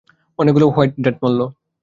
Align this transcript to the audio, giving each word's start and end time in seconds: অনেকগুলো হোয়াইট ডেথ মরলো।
অনেকগুলো 0.39 0.65
হোয়াইট 0.67 0.93
ডেথ 1.03 1.15
মরলো। 1.23 1.45